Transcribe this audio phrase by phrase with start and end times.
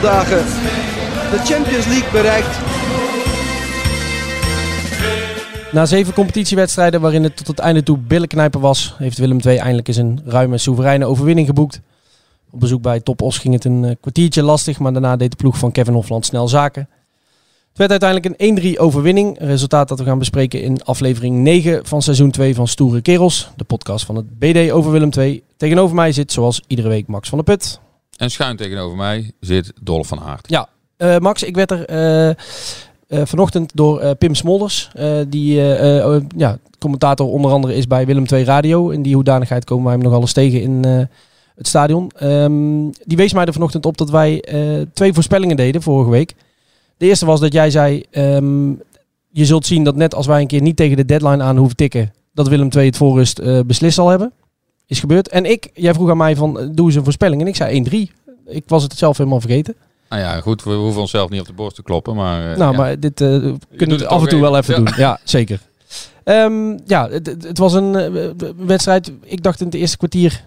[0.00, 2.58] de Champions League bereikt.
[5.72, 9.88] Na zeven competitiewedstrijden waarin het tot het einde toe billenknijpen was, heeft Willem II eindelijk
[9.88, 11.80] eens een ruime, soevereine overwinning geboekt.
[12.50, 15.36] Op bezoek bij Top Os ging het een eh, kwartiertje lastig, maar daarna deed de
[15.36, 16.88] ploeg van Kevin Hofland snel zaken.
[17.68, 21.86] Het werd uiteindelijk een 1-3 overwinning, een resultaat dat we gaan bespreken in aflevering 9
[21.86, 25.42] van seizoen 2 van Stoere Kerels, de podcast van het BD over Willem II.
[25.56, 27.80] Tegenover mij zit zoals iedere week Max van der Put.
[28.18, 30.48] En schuin tegenover mij zit Dolf van Aert.
[30.48, 32.34] Ja, eh, Max, ik werd er eh, eh,
[33.06, 34.90] vanochtend door Pim Smolders,
[35.28, 38.88] die eh, ja, commentator onder andere is bij Willem II Radio.
[38.88, 40.84] In die hoedanigheid komen wij hem nog alles tegen in
[41.54, 42.10] het stadion.
[42.16, 44.44] Ehm, die wees mij er vanochtend op dat wij
[44.92, 46.34] twee voorspellingen deden vorige week.
[46.96, 48.68] De eerste was dat jij zei, ehm,
[49.28, 51.76] je zult zien dat net als wij een keer niet tegen de deadline aan hoeven
[51.76, 54.32] tikken, dat Willem II het voorrust beslist zal hebben.
[54.88, 55.28] Is gebeurd.
[55.28, 57.40] En ik, jij vroeg aan mij van, eh, doe eens een voorspelling.
[57.40, 58.12] En ik zei 1-3.
[58.46, 59.74] Ik was het zelf helemaal vergeten.
[60.08, 62.50] Nou ja, goed, we hoeven onszelf niet op de borst te kloppen, maar...
[62.52, 62.78] eh, Nou, ja.
[62.78, 64.84] maar dit eh, kunnen we het af en toe wel even even.
[64.84, 64.94] doen.
[64.96, 65.60] Ja, zeker.
[66.24, 67.92] Ehm, ja, het, het- was een
[68.66, 69.12] wedstrijd.
[69.22, 70.44] Ik dacht in het eerste kwartier...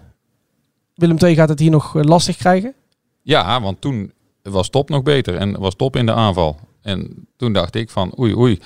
[0.94, 2.74] Willem II gaat het hier nog lastig krijgen.
[3.22, 4.12] Ja, want toen
[4.42, 6.58] was Top nog beter en was Top in de aanval.
[6.82, 8.58] En toen dacht ik van oei oei,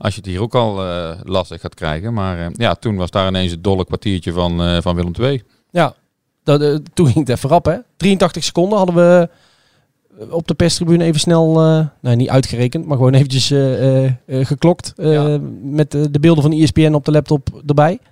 [0.00, 2.14] als je het hier ook al eh, lastig gaat krijgen.
[2.14, 5.42] Maar eh, ja, toen was daar ineens het dolle kwartiertje van, eh, van Willem II.
[5.70, 5.94] Ja,
[6.42, 7.76] dat, toen ging het even rap, hè.
[7.96, 9.28] 83 seconden hadden we
[10.30, 11.52] op de perstribune even snel...
[12.00, 13.46] nou, niet uitgerekend, maar gewoon eventjes
[14.26, 14.92] geklokt.
[14.96, 15.38] Ja.
[15.62, 17.98] Met de beelden van ESPN op de laptop erbij.
[17.98, 18.02] 0-1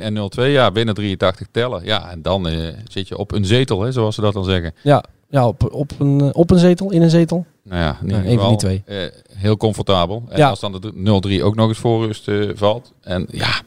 [0.00, 1.84] en 0-2, ja, binnen 83 tellen.
[1.84, 2.48] Ja, en dan
[2.88, 4.74] zit je op een zetel, hè, zoals ze dat dan zeggen.
[4.82, 7.46] Ja, ja op, op, een, eh, op een zetel, in een zetel.
[7.62, 8.82] Nou ja, in ieder een van geval die twee.
[8.84, 10.22] eh, heel comfortabel.
[10.28, 10.48] En Ja.
[10.48, 12.92] als dan de 0-3 ook nog eens voor rust eh, valt.
[13.00, 13.60] En ja,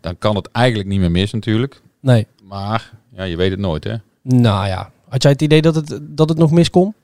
[0.00, 1.80] dan kan het eigenlijk niet meer mis natuurlijk.
[2.00, 2.26] Nee.
[2.42, 3.94] Maar ja, je weet het nooit hè.
[4.22, 6.94] Nou ja, had jij het idee dat het, dat het nog mis kon?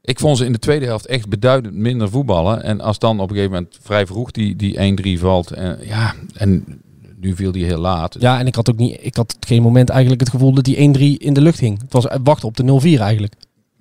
[0.00, 2.62] Ik vond ze in de tweede helft echt beduidend minder voetballen.
[2.62, 5.50] En als dan op een gegeven moment vrij vroeg die, die 1-3 valt.
[5.50, 6.80] En, ja, en
[7.20, 8.16] nu viel die heel laat.
[8.18, 10.76] Ja, en ik had ook niet, ik had geen moment eigenlijk het gevoel dat die
[10.76, 11.80] 1-3 in de lucht hing.
[11.80, 13.34] Het was eh, wachten op de 0-4 eigenlijk.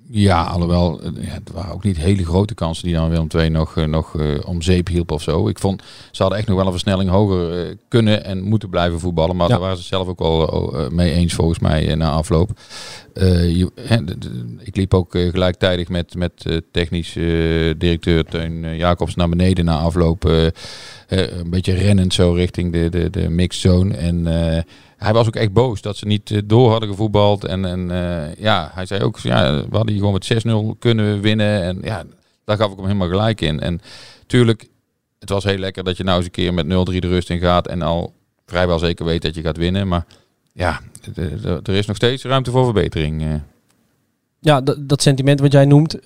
[0.09, 3.49] Ja, alhoewel, eh, ja, het waren ook niet hele grote kansen die dan Willem II
[3.49, 5.47] nog, eh, nog eh, om zeep hielp of zo.
[5.47, 9.35] Ik vond, ze hadden echt nog wel een versnelling hoger kunnen en moeten blijven voetballen.
[9.35, 9.51] Maar Ja.
[9.51, 12.49] daar waren ze zelf ook al eh, mee eens volgens mij na afloop.
[13.13, 13.71] Je-
[14.63, 17.13] ik liep ook gelijktijdig met, met technisch
[17.77, 20.23] directeur Teun Jacobs naar beneden na afloop.
[21.07, 23.93] een beetje rennend zo richting de, de, de mixzone.
[23.95, 24.25] En
[24.97, 27.43] hij was ook echt boos dat ze niet eh, door hadden gevoetbald.
[27.45, 31.21] En, en eh, ja, hij zei ook, ja, we hadden hier gewoon met 6-0 kunnen
[31.21, 31.61] winnen.
[31.61, 32.03] En ja,
[32.43, 33.59] daar gaf ik hem helemaal gelijk in.
[33.59, 33.81] En
[34.27, 34.67] tuurlijk,
[35.19, 37.39] het was heel lekker dat je nou eens een keer met 0-3 de rust in
[37.39, 37.67] gaat.
[37.67, 38.13] En al
[38.45, 39.87] vrijwel zeker weet dat je gaat winnen.
[39.87, 40.05] Maar
[40.53, 40.81] ja,
[41.63, 43.21] er is nog steeds ruimte voor verbetering.
[43.21, 43.33] eh.
[44.39, 45.97] Ja, dat, sentiment wat jij noemt,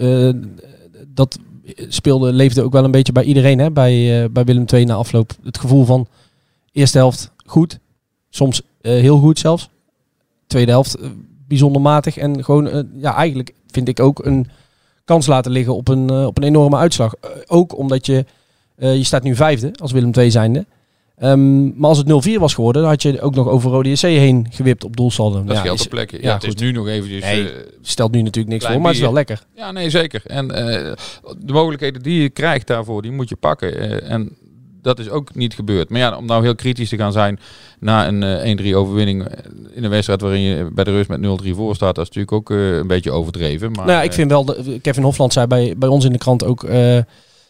[1.08, 1.40] dat
[1.88, 3.60] speelde, leefde ook wel een beetje bij iedereen.
[3.60, 3.72] Hè?
[3.72, 5.32] Bij, bij Willem II na afloop.
[5.44, 6.08] Het gevoel van
[6.72, 7.80] eerste helft goed,
[8.30, 8.62] soms
[8.92, 9.70] heel goed zelfs.
[10.48, 11.10] Tweede helft eh,
[11.48, 12.18] bijzonder matig.
[12.18, 14.48] En gewoon, eh, ja, eigenlijk vind ik ook een
[15.06, 17.14] kans laten liggen op een, eh, op een enorme uitslag.
[17.14, 18.26] Eh, ook omdat je,
[18.76, 20.66] eh, je staat nu vijfde als Willem II zijnde.
[21.20, 24.48] Ehm, maar als het 0-4 was geworden, dan had je ook nog over Rode heen
[24.50, 25.44] gewipt op doelsaldo.
[25.44, 26.22] Dat ja, geldt op plekken.
[26.22, 27.24] Ja, ja, het is nu nog eventjes...
[27.24, 27.52] Nee.
[27.52, 29.44] eh, Stelt nu natuurlijk niks voor, maar het is wel lekker.
[29.56, 30.22] Ja, nee, zeker.
[30.26, 30.94] En eh,
[31.38, 33.78] de mogelijkheden die je krijgt daarvoor, die moet je pakken.
[33.80, 34.38] Eh, en
[34.82, 35.90] dat is ook niet gebeurd.
[35.90, 37.40] Maar ja, om nou heel kritisch te gaan zijn
[37.80, 41.42] na een eh, 1-3 overwinning eh, in een wedstrijd waarin je bij de rust met
[41.44, 43.72] 0-3 voor staat, dat is natuurlijk ook eh, een beetje overdreven.
[43.72, 46.12] Maar, nou ja, ik eh, vind wel, de, Kevin Hofland zei bij, bij ons in
[46.12, 46.98] de krant ook eh,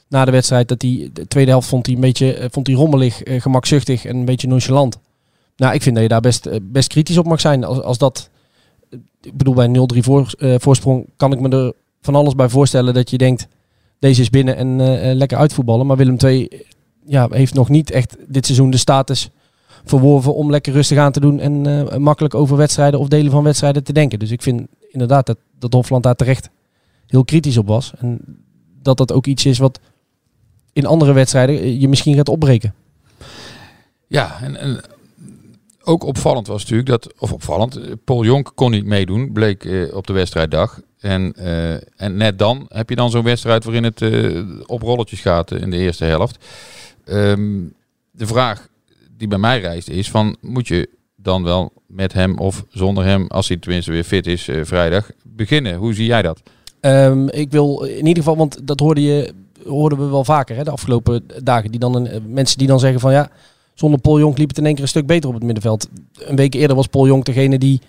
[0.10, 2.76] na de wedstrijd dat hij de tweede helft vond hij een beetje eh, vond hij
[2.76, 4.98] rommelig, eh, gemakzuchtig en een beetje nonchalant.
[5.56, 7.64] Nou, ik vind dat je daar best, eh, best kritisch op mag zijn.
[7.64, 8.30] Als, als dat,
[9.22, 12.50] ik bedoel, bij een 0-3 voor, eh, voorsprong kan ik me er van alles bij
[12.50, 13.48] voorstellen dat je denkt,
[14.00, 15.86] deze is binnen en eh, eh, lekker uitvoetballen.
[15.86, 16.48] Maar Willem II,
[17.10, 19.30] ja, heeft nog niet echt dit seizoen de status
[19.86, 23.44] verworven om lekker rustig aan te doen en eh, makkelijk over wedstrijden of delen van
[23.44, 24.20] wedstrijden te denken.
[24.20, 26.50] Dus ik vind inderdaad dat, dat Hofland daar terecht
[27.08, 27.94] heel kritisch op was.
[27.98, 28.20] En
[28.82, 29.80] dat dat ook iets is wat
[30.74, 32.74] in andere wedstrijden je misschien gaat opbreken.
[34.08, 34.82] Ja, en,
[35.84, 39.96] ook opvallend was natuurlijk dat, of opvallend, eh, Paul Jonk kon niet meedoen, bleek eh,
[39.96, 40.82] op de wedstrijddag.
[41.00, 45.22] En, eh, en net dan heb je dan zo'n wedstrijd waarin het eh, op rolletjes
[45.22, 46.46] gaat eh, in de eerste helft.
[47.10, 47.64] Ehm,
[48.12, 48.68] de vraag
[49.18, 53.28] die bij mij reist is van, moet je dan wel met hem of zonder hem,
[53.28, 55.76] als hij tenminste weer fit is eh, vrijdag, beginnen?
[55.76, 56.42] Hoe zie jij dat?
[56.80, 59.34] Ehm, ik wil in ieder geval, want dat hoorde je,
[59.68, 61.72] hoorden we wel vaker hè, de afgelopen dagen.
[61.72, 63.30] Die dan eh, mensen die dan zeggen van ja,
[63.74, 65.88] zonder Paul Jonk liep het in één keer een stuk beter op het middenveld.
[66.18, 67.82] Een week eerder was Paul Jonk degene die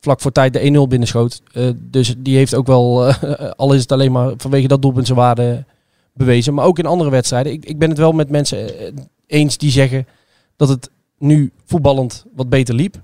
[0.00, 1.42] vlak voor tijd de 1-0 binnenschoot.
[1.52, 3.12] Eh, dus die heeft ook wel,
[3.56, 5.64] al is het alleen maar vanwege dat doelpunt zijn waarde
[6.12, 6.54] bewezen.
[6.54, 7.52] Maar ook in andere wedstrijden.
[7.52, 8.92] Ik, ik ben het wel met mensen eh,
[9.26, 10.06] eens die zeggen
[10.56, 13.00] dat het nu voetballend wat beter liep.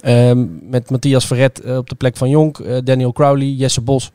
[0.00, 4.12] Ehm, met Matthias Verret eh, op de plek van Jonk, eh, Daniel Crowley, Jesse Bos.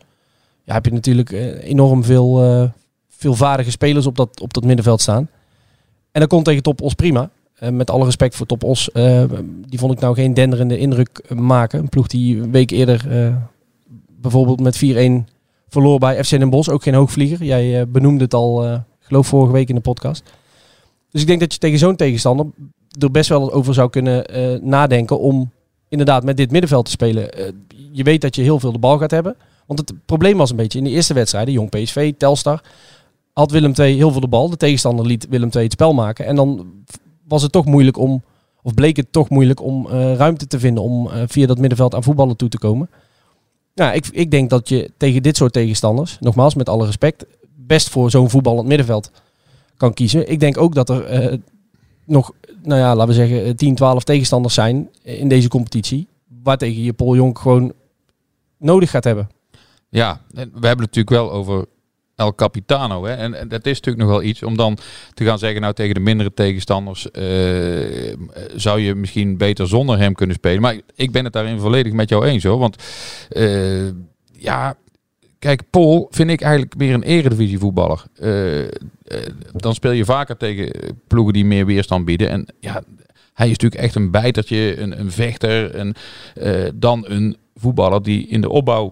[0.64, 2.70] Ja, heb je natuurlijk eh, enorm veel, eh,
[3.10, 5.30] veel vaardige spelers op dat, op dat middenveld staan.
[6.12, 7.30] En dat kon tegen Top Os prima.
[7.56, 8.92] Eh, met alle respect voor Top Os.
[8.92, 9.24] eh,
[9.68, 11.80] die vond ik nou geen denderende indruk eh, maken.
[11.80, 13.36] Een ploeg die een week eerder eh,
[14.22, 15.28] bijvoorbeeld met 4-1
[15.70, 16.70] verloor bij FC Den Bosch.
[16.70, 17.44] Ook geen hoogvlieger.
[17.44, 20.24] Jij eh, benoemde het al, eh geloof vorige week in de podcast.
[21.12, 22.46] Dus ik denk dat je tegen zo'n tegenstander
[23.00, 25.52] er best wel over zou kunnen eh, nadenken om
[25.90, 27.30] inderdaad met dit middenveld te spelen.
[27.92, 29.36] Je weet dat je heel veel de bal gaat hebben.
[29.66, 32.64] Want het probleem was een beetje in de eerste wedstrijden, Jong PSV, Telstar,
[33.34, 34.50] had Willem II heel veel de bal.
[34.50, 36.26] De tegenstander liet Willem II het spel maken.
[36.26, 36.66] En dan
[37.28, 38.24] was het toch moeilijk om,
[38.62, 42.38] of bleek het toch moeilijk om ruimte te vinden om via dat middenveld aan voetballen
[42.38, 42.90] toe te komen.
[43.78, 47.26] Nou, ik, ik denk dat je tegen dit soort tegenstanders, nogmaals met alle respect,
[47.56, 49.12] best voor zo'n voetballend middenveld
[49.78, 50.30] kan kiezen.
[50.30, 51.38] Ik denk ook dat er eh,
[52.06, 52.32] nog,
[52.64, 56.08] nou ja, laten we zeggen, eh, 10, 12 tegenstanders zijn in deze competitie.
[56.44, 57.74] Waartegen je Paul Jonk gewoon
[58.58, 59.30] nodig gaat hebben.
[59.90, 61.66] Ja, we hebben het natuurlijk wel over
[62.18, 63.06] El Capitano.
[63.06, 63.14] Hè?
[63.14, 64.78] En, dat is natuurlijk nog wel iets om dan
[65.14, 68.18] te gaan zeggen, nou tegen de mindere tegenstanders eh,
[68.56, 70.62] zou je misschien beter zonder hem kunnen spelen.
[70.62, 72.58] Maar ik ben het daarin volledig met jou eens hoor.
[72.58, 72.84] Want
[73.30, 73.88] eh,
[74.32, 74.76] ja,
[75.40, 78.04] kijk, Paul vind ik eigenlijk meer een eredivisie voetballer.
[78.16, 78.66] Eh,
[79.54, 80.72] dan speel je vaker tegen
[81.08, 82.30] ploegen die meer weerstand bieden.
[82.30, 82.84] En ja,
[83.34, 85.76] hij is natuurlijk echt een bijtertje, een, een vechter.
[85.76, 85.96] En,
[86.76, 88.92] dan een voetballer die in de opbouw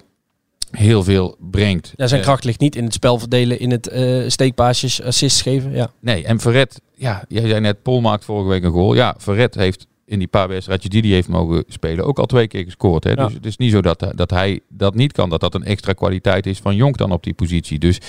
[0.76, 1.94] heel veel brengt.
[1.96, 5.42] Ja, zijn Eh, kracht ligt niet in het spel verdelen, in het eh steekpaasjes, assists
[5.42, 5.72] geven.
[5.72, 5.92] Ja.
[6.00, 8.94] Nee, en Verret, ja, jij zei net, Paul maakt vorige week een goal.
[8.94, 12.48] Ja, Verret heeft in die paar wedstrijdjes die hij heeft mogen spelen ook al twee
[12.48, 13.04] keer gescoord.
[13.04, 13.10] Hè?
[13.10, 13.26] Ja.
[13.26, 15.30] Dus het is niet zo dat, dat hij dat niet kan.
[15.30, 17.80] Dat dat een extra kwaliteit is van Jonk dan op die positie.
[17.80, 18.00] Dus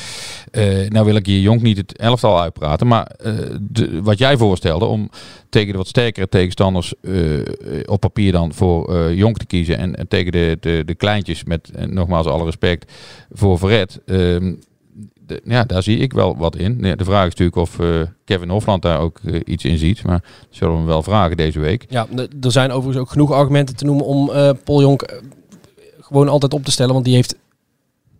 [0.50, 2.86] eh, nou wil ik hier Jonk niet het elftal uitpraten.
[2.86, 5.10] Maar eh, de, wat jij voorstelde om
[5.48, 7.12] tegen de wat sterkere tegenstanders eh,
[7.84, 9.78] op papier dan voor Jonk te kiezen.
[9.78, 12.92] En, en tegen de, de, de kleintjes met, nogmaals alle respect,
[13.30, 14.00] voor Verret.
[15.26, 16.78] De- ja, daar zie ik wel wat in.
[16.82, 20.02] De vraag is natuurlijk of eh, Kevin Hofland daar ook eh, iets in ziet.
[20.04, 21.84] Maar dat zullen we hem wel vragen deze week.
[21.88, 22.06] Ja,
[22.40, 25.20] er zijn overigens ook genoeg argumenten te noemen om eh Paul Jonk
[26.00, 26.92] gewoon altijd op te stellen.
[26.92, 27.34] Want die heeft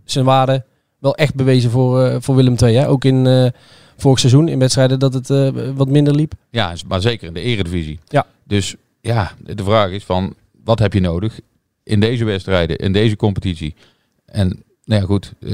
[0.05, 0.65] zijn waarde
[0.99, 2.75] wel echt bewezen voor, voor Willem II.
[2.77, 2.89] Hè?
[2.89, 3.53] Ook in
[3.97, 5.29] vorig seizoen in wedstrijden dat het
[5.75, 6.33] wat minder liep.
[6.51, 7.99] Ja, maar zeker in de eredivisie.
[8.09, 8.27] Ja.
[8.45, 10.35] Dus ja, de vraag is van,
[10.65, 11.41] wat heb je nodig
[11.83, 13.75] in deze wedstrijden, in deze competitie?
[14.25, 15.53] En nou ja, goed, eh,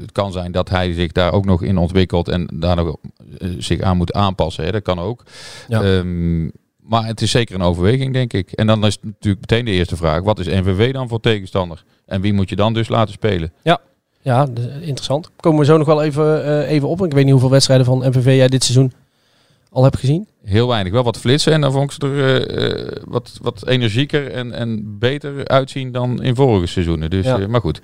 [0.00, 2.96] het kan zijn dat hij zich daar ook nog in ontwikkelt en daar nog
[3.38, 4.64] eh, zich aan moet aanpassen.
[4.64, 4.70] Hè?
[4.70, 5.22] Dat kan ook.
[5.68, 5.82] Ja.
[5.82, 6.44] Ehm,
[6.76, 8.52] maar het is zeker een overweging, denk ik.
[8.52, 11.84] En dan is natuurlijk meteen de eerste vraag, wat is NVV dan voor tegenstander?
[12.06, 13.52] En wie moet je dan dus laten spelen?
[14.22, 15.30] Ja, eh, interessant.
[15.36, 17.04] Komen we zo nog wel even, eh, even op.
[17.04, 18.92] Ik weet niet hoeveel wedstrijden van MVV jij dit seizoen
[19.70, 20.28] al hebt gezien.
[20.44, 21.52] Heel weinig, wel wat flitsen.
[21.52, 25.92] En dan vond ik ze er eh, eh, wat, wat energieker en, en beter uitzien
[25.92, 27.10] dan in vorige seizoenen.
[27.10, 27.38] Dus, Ja.
[27.38, 27.80] eh, maar goed.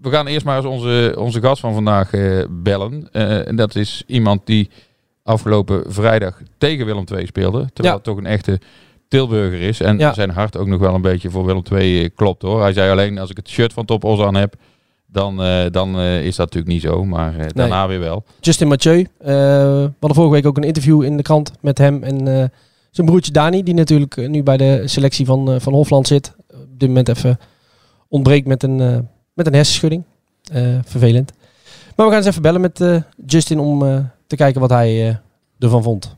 [0.00, 2.10] We gaan eerst maar eens onze, onze gast van vandaag
[2.50, 3.12] bellen.
[3.46, 4.70] En dat is iemand die
[5.22, 7.58] afgelopen vrijdag tegen Willem II speelde.
[7.58, 7.94] Terwijl Ja.
[7.94, 8.60] het toch een echte
[9.08, 9.80] Tilburger is.
[9.80, 10.12] En Ja.
[10.14, 12.60] zijn hart ook nog wel een beetje voor Willem II klopt hoor.
[12.60, 14.54] Hij zei alleen, als ik het shirt van Top Os aan heb,
[15.12, 17.04] dan, eh, dan eh, is dat natuurlijk niet zo.
[17.04, 18.24] Maar eh, daarna weer wel.
[18.40, 19.06] Justin Mathieu.
[19.18, 22.50] we hadden vorige week ook een interview in de krant met hem en
[22.90, 23.62] zijn broertje Dani.
[23.62, 26.34] Die natuurlijk nu bij de selectie van, van Hofland zit.
[26.50, 27.38] Op dit moment even
[28.08, 30.02] ontbreekt met een, met een hersenschudding.
[30.84, 31.32] Vervelend.
[31.96, 33.78] Maar we gaan eens even bellen met Justin om
[34.26, 35.20] te kijken wat hij
[35.58, 36.16] ervan vond.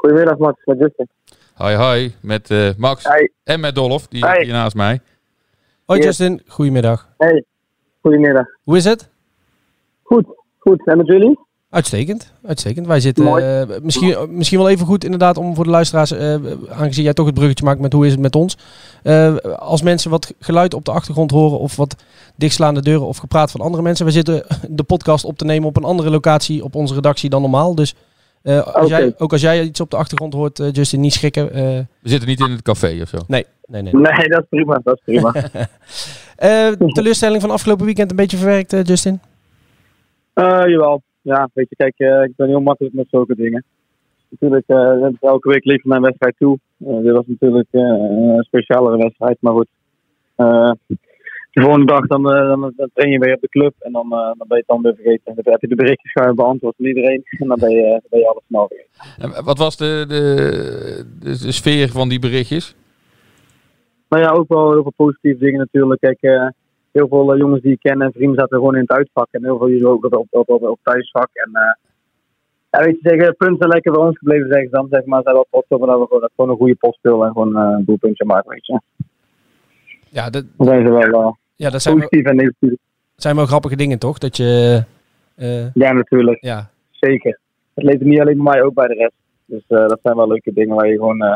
[0.00, 1.08] Goedemiddag Max, met Justin.
[1.56, 2.10] Hi, hi.
[2.20, 3.28] Met eh, Max Hi.
[3.44, 4.06] en met Dolf.
[4.06, 5.00] Die hier naast mij.
[5.84, 6.08] Hoi Yes.
[6.08, 7.08] Justin, goedemiddag.
[7.18, 7.44] Hey,
[8.00, 8.46] goedemiddag.
[8.62, 9.08] Hoe is het?
[10.02, 10.26] Goed,
[10.58, 10.86] goed.
[10.86, 11.38] En met jullie?
[11.70, 12.86] Uitstekend, uitstekend.
[12.86, 16.34] Wij zitten eh, misschien, misschien wel even goed inderdaad om voor de luisteraars, eh,
[16.68, 18.56] aangezien jij toch het bruggetje maakt met hoe is het met ons.
[19.02, 21.96] Eh, als mensen wat geluid op de achtergrond horen of wat
[22.36, 24.06] dichtslaande deuren of gepraat van andere mensen.
[24.06, 27.40] We zitten de podcast op te nemen op een andere locatie op onze redactie dan
[27.40, 27.74] normaal.
[27.74, 27.94] Dus
[28.42, 31.52] eh, als jij, ook als jij iets op de achtergrond hoort, eh, Justin, niet schrikken.
[31.52, 33.18] Eh, We zitten niet in het café of zo.
[33.28, 33.92] nee, nee, nee.
[33.94, 35.32] Nee, dat is prima, dat is prima.
[36.36, 39.20] Eh, teleurstelling van afgelopen weekend een beetje verwerkt, Justin?
[40.32, 41.02] Eh jawel.
[41.22, 43.64] Ja, weet je, kijk, eh, ik ben heel makkelijk met zulke dingen.
[44.28, 46.58] Natuurlijk, eh, elke week liep naar een wedstrijd toe.
[46.76, 49.66] Dit was natuurlijk een specialere wedstrijd, maar goed.
[51.60, 53.92] Eh, de volgende dag dan, eh, dan, dan train je weer op de club en
[53.92, 55.34] dan, eh, dan ben je het dan weer vergeten.
[55.34, 58.20] Dan heb je de berichtjes gaan beantwoord van iedereen en dan ben je, dan ben
[58.20, 59.34] je alles snel vergeten.
[59.36, 60.24] En wat was de, de,
[61.20, 62.74] de, de sfeer van die berichtjes?
[64.08, 66.00] Maar ja, ook wel heel veel positieve dingen natuurlijk.
[66.00, 66.46] Kijk, eh,
[66.92, 69.28] heel veel eh, jongens die ik ken en vrienden zaten gewoon in het uitvak.
[69.30, 71.28] En heel veel jullie ook op, op, op, op, thuisvak.
[71.32, 71.74] En eh,
[72.70, 74.86] ja, weet je, zeggen, punten zijn lekker bij ons gebleven, zeggen ze dan.
[74.90, 76.94] Zeg maar, zijn wel trots op dat we gewoon, dat we gewoon een goede pot
[76.94, 78.80] spelen en gewoon eh, een doelpuntje maken, weet je.
[80.10, 82.78] Ja, dat, Dan zijn ze wel eh, ja, dat zijn, wel, positief en negatief.
[83.16, 84.18] zijn wel grappige dingen toch?
[84.18, 84.84] Dat je,
[85.36, 86.38] eh, Ja, natuurlijk.
[86.44, 87.38] ja, Zeker.
[87.74, 89.12] Het leeft niet alleen bij mij, ook bij de rest.
[89.46, 91.34] Dus eh, dat zijn wel leuke dingen waar je gewoon eh,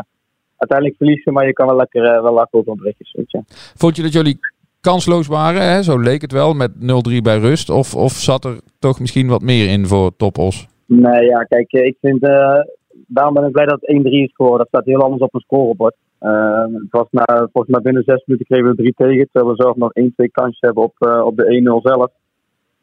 [0.57, 3.41] uiteindelijk verliezen, maar je kan wel lekker, wel lachen over berichtjes, weet je.
[3.75, 4.39] Vond je dat jullie
[4.81, 5.61] kansloos waren?
[5.61, 5.83] Hè?
[5.83, 7.69] Zo leek het wel met 0-3 bij rust.
[7.69, 10.67] Of, of zat er toch misschien wat meer in voor Topos?
[10.85, 12.23] Nee, ja, kijk, ik vind.
[12.23, 12.59] eh,
[13.07, 14.57] daarom ben ik blij dat het 1-3 is geworden.
[14.59, 15.95] Dat staat heel anders op een scorebord.
[16.25, 19.29] Eh, het was na, volgens mij binnen zes minuten kregen we 3 tegen.
[19.31, 22.11] Terwijl we zelf nog 1-2 kansjes hebben op, eh, op de 1-0 zelf.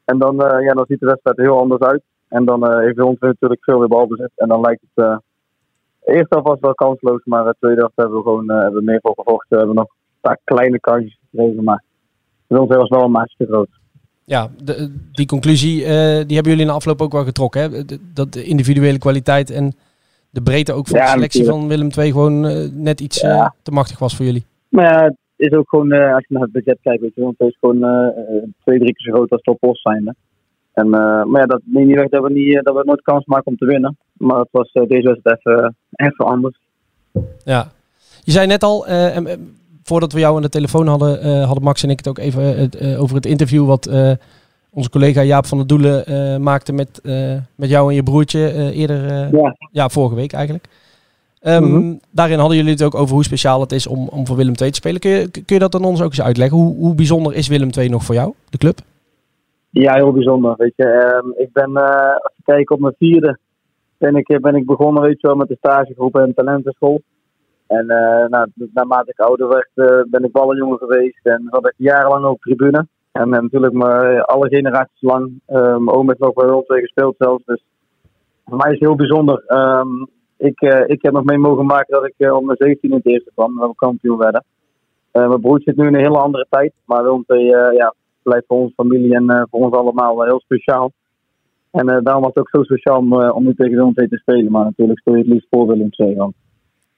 [0.04, 2.02] En dan, eh, ja, dan ziet de wedstrijd heel anders uit.
[2.28, 4.30] En dan eh, heeft ons natuurlijk veel weer balbezit.
[4.37, 5.20] En dan lijkt het.
[6.04, 9.49] eerst was wel kansloos, maar de tweede helft hebben we gewoon hebben meer voor gevochten.
[9.49, 11.64] We hebben nog een paar kleine kansjes gekregen.
[11.64, 11.82] Maar
[12.46, 13.68] ons was wel een maatje groot.
[14.25, 14.49] ja
[15.12, 15.76] die conclusie
[16.26, 17.61] die hebben jullie in de afloop ook wel getrokken.
[17.61, 17.84] Hè?
[17.84, 19.72] De- Dat de individuele kwaliteit en
[20.32, 21.68] de breedte ook van Ja, de selectie natuurlijk.
[21.68, 24.44] van Willem II gewoon eh, net iets eh, te machtig was voor jullie.
[24.68, 27.26] Maar ja, het is ook gewoon, eh, als je naar het budget kijkt, weet je,
[27.36, 27.78] het is gewoon
[28.64, 30.14] twee, drie keer zo groot als Top Os zijnde.
[30.72, 33.46] En, maar ja, dat neemt niet weg dat we, niet, dat we nooit kans maken
[33.46, 33.96] om te winnen.
[34.12, 36.58] Maar het was deze wedstrijd even, even anders.
[37.44, 37.66] Ja.
[38.24, 38.86] Je zei net al,
[39.82, 43.16] voordat we jou aan de telefoon hadden, hadden Max en ik het ook even over
[43.16, 43.90] het interview wat
[44.75, 48.49] onze collega Jaap van der Doelen eh, maakte met, eh, met jou en je broertje
[48.49, 49.57] eh, eerder, Ja.
[49.71, 50.64] ja, vorige week eigenlijk.
[51.41, 51.95] Ehm, Mhm.
[52.11, 54.71] Daarin hadden jullie het ook over hoe speciaal het is om, om voor Willem II
[54.71, 55.00] te spelen.
[55.00, 56.57] Kun je, kun je dat aan ons ook eens uitleggen?
[56.59, 58.79] Hoe, hoe bijzonder is Willem II nog voor jou, de club?
[59.71, 60.55] Ja, heel bijzonder.
[60.57, 61.76] Weet je, Ehm, ik ben,
[62.23, 63.38] als je kijkt op mijn vierde,
[63.99, 67.02] ben ik, ben ik begonnen weet je wel, met de stagegroep en talentenschool.
[67.67, 69.71] En eh, nou, naarmate ik ouder werd,
[70.11, 72.87] ben ik ballenjongen geweest en zat ik jarenlang op tribune.
[73.12, 75.40] En, eh, natuurlijk maar alle generaties lang.
[75.47, 77.45] Eh, mijn oom heeft nog wel heel twee gespeeld zelfs.
[77.45, 77.64] Dus
[78.45, 79.45] voor mij is het heel bijzonder.
[79.47, 80.04] Ehm,
[80.37, 82.97] ik, eh, ik heb nog mee mogen maken dat ik eh, op mijn 17 in
[82.97, 84.45] het eerste kwam, dat we kampioen werden.
[85.11, 87.95] Eh, mijn broertje zit nu in een hele andere tijd, maar Willem II, eh, ja,
[88.23, 90.92] blijft voor onze familie en eh, voor ons allemaal heel speciaal.
[91.71, 94.09] En eh, daarom was het ook zo speciaal om, eh, om nu tegen Willem II
[94.09, 94.52] te spelen.
[94.52, 96.33] Maar natuurlijk speel je het liefst voor Willem II.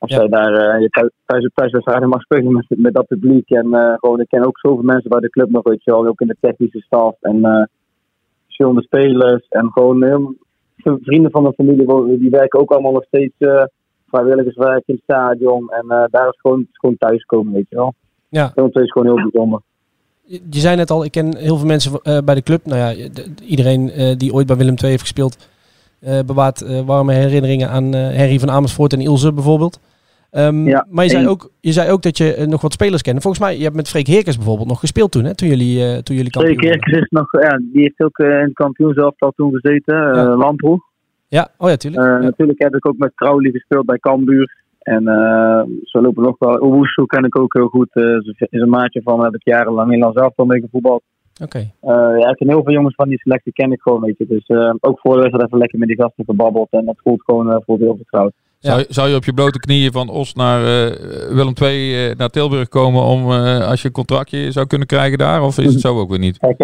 [0.04, 0.18] Als Ja.
[0.18, 3.50] jij daar eh, je thuis, thuis, thuiswedstrijden mag spelen met, met dat publiek.
[3.50, 6.06] En eh, gewoon, ik ken ook zoveel mensen bij de club nog, weet je wel.
[6.06, 7.62] Ook in de technische staf en eh,
[8.44, 9.46] verschillende spelers.
[9.48, 10.34] En gewoon heel,
[11.02, 13.34] vrienden van de familie, die werken ook allemaal nog steeds
[14.08, 15.68] vrijwilligerswerk in het stadion.
[15.70, 17.94] En daar is gewoon, het is gewoon thuiskomen, weet je wel.
[18.28, 18.52] Ja.
[18.54, 19.60] II is gewoon heel bijzonder.
[20.24, 21.92] Je je zei net al, ik ken heel veel mensen
[22.24, 22.64] bij de club.
[22.64, 25.48] Nou ja, de- iedereen die ooit bij Willem II heeft gespeeld,
[26.26, 29.80] bewaart warme herinneringen aan Henry van Amersfoort en Ilse bijvoorbeeld.
[30.34, 32.72] Ehm, Ja, maar je zei, en- ook, je zei ook dat je eh, nog wat
[32.72, 33.20] spelers kende.
[33.20, 35.34] Volgens mij, je hebt met Freek Heerkens bijvoorbeeld nog gespeeld toen, hè?
[35.34, 36.80] Toen jullie, eh toen jullie kampioen werden.
[36.80, 40.36] keer is nog, ja, die heeft ook eh, in het kampioenselftal toen gezeten, Ja.
[40.36, 40.78] Lamproe.
[41.28, 42.02] Ja, oh ja, tuurlijk.
[42.06, 42.18] Ja.
[42.18, 44.62] Natuurlijk heb ik ook met Crowley gespeeld bij Cambuur.
[44.78, 45.02] En
[45.84, 46.54] zo lopen nog wel.
[46.56, 47.88] Owusu ken ik ook heel goed.
[47.94, 51.02] is een- maatje van, heb ik jarenlang in zelf al mee gevoetbald.
[51.42, 51.58] Oké.
[51.58, 54.26] Eh, ja, ik ken heel veel jongens van die selectie ken ik gewoon, weet je.
[54.28, 54.48] Dus
[54.80, 56.68] ook voor de wedstrijd even lekker met die gasten gebabbeld.
[56.70, 58.32] En dat voelt gewoon eh, voelt heel vertrouwd.
[58.68, 60.90] Zou, je- zou je op je blote knieën van Os naar eh,
[61.38, 61.76] Willem II
[62.10, 65.42] eh, naar Tilburg komen om eh, als je een contractje zou kunnen krijgen daar?
[65.42, 66.38] Of is het zo ook weer niet?
[66.38, 66.56] Kijk,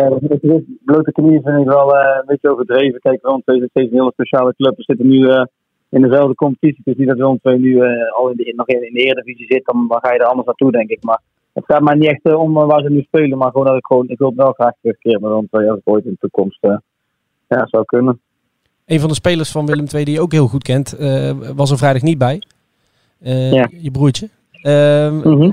[0.84, 3.00] blote knieën vind ik wel een beetje overdreven.
[3.00, 4.76] Kijk, Willem II is steeds een hele speciale club.
[4.76, 5.28] We zitten nu
[5.88, 6.82] in dezelfde competitie.
[6.84, 7.80] Het is niet dat Willem II nu
[8.18, 9.64] al in de, nog in, in de Eredivisie zit.
[9.64, 11.02] Dan, dan ga je er anders naartoe, denk ik.
[11.02, 11.20] Maar
[11.52, 13.38] het gaat mij niet echt om waar ze nu spelen.
[13.38, 14.08] Maar gewoon dat ik gewoon...
[14.08, 16.58] Ik wil het wel graag terugkeren met Willem II als ik ooit in de toekomst...
[17.48, 18.20] ja, zou kunnen.
[18.90, 21.70] Een van de spelers van Willem II die je ook heel goed kent, eh, was
[21.70, 22.42] er vrijdag niet bij.
[23.20, 23.68] Eh, Ja.
[23.80, 24.28] Je broertje.
[24.62, 25.50] Ehm, Mhm.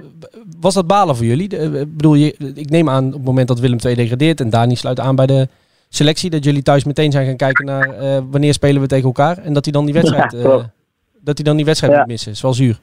[0.60, 1.48] Was dat balen voor jullie?
[1.48, 4.50] De- eh, bedoel, je, ik neem aan op het moment dat Willem II degradeert en
[4.50, 5.48] Dani sluit aan bij de
[5.90, 7.90] selectie, dat jullie thuis meteen zijn gaan kijken naar
[8.30, 10.72] wanneer spelen we tegen elkaar en dat hij dan die wedstrijd, Ja,
[11.22, 12.00] dat hij dan die wedstrijd Ja.
[12.00, 12.32] moet missen.
[12.32, 12.80] Is wel zuur.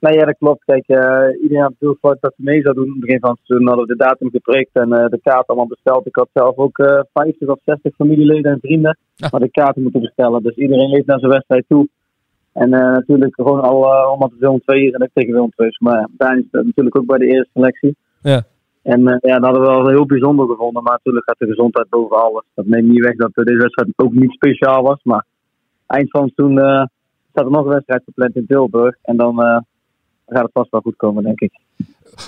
[0.00, 0.64] Nee, ja, dat klopt.
[0.64, 2.84] Kijk, eh, iedereen had verwacht dat ze mee zou doen.
[2.84, 5.46] In het begin van het seizoen hadden we de datum geprikt en eh, de kaart
[5.46, 6.06] allemaal besteld.
[6.06, 8.98] Ik had zelf ook eh 50 of 60 familieleden en vrienden.
[9.14, 9.28] Ja.
[9.30, 10.42] Maar de kaarten moeten bestellen.
[10.42, 11.88] Dus iedereen leeft naar zijn wedstrijd toe.
[12.52, 15.68] En natuurlijk gewoon al uh, omdat het Willem 2 is en ik tegen Willem 2
[15.68, 15.78] is.
[15.78, 17.96] Maar Daan is natuurlijk ook bij de eerste selectie.
[18.22, 18.42] Ja.
[18.82, 20.82] En ja, dat hadden we wel heel bijzonder gevonden.
[20.82, 22.44] Maar natuurlijk gaat de gezondheid boven alles.
[22.54, 25.00] Dat neemt niet weg dat deze wedstrijd ook niet speciaal was.
[25.02, 25.24] Maar
[25.86, 26.58] eind van het seizoen
[27.30, 28.96] staat er nog een wedstrijd gepland in Tilburg.
[29.02, 29.64] En dan
[30.30, 31.52] gaat het vast wel goed komen, denk ik.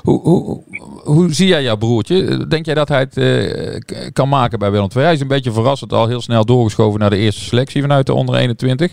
[0.03, 0.63] Hoe, hoe,
[1.05, 2.47] hoe- zie jij jouw broertje?
[2.47, 5.05] Denk jij dat hij het eh, kan maken bij Willem II?
[5.05, 8.13] Hij is een beetje verrassend al heel snel doorgeschoven naar de eerste selectie vanuit de
[8.15, 8.93] onder 21.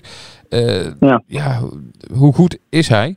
[0.50, 1.24] Eh, Ja.
[1.26, 1.80] ja, hoe-
[2.18, 3.16] hoe goed is hij?